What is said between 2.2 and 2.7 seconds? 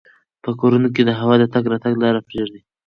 پریږدئ.